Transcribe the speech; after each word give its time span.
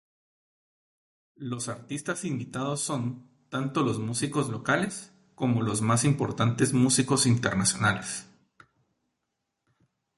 Los 1.37 1.69
artistas 1.69 2.25
invitados 2.25 2.81
son, 2.81 3.27
tanto 3.51 3.83
los 3.83 3.99
músicos 3.99 4.49
locales, 4.49 5.11
como 5.35 5.61
los 5.61 5.83
más 5.83 6.05
importantes 6.05 6.73
músicos 6.73 7.27
internacionales. 7.27 8.25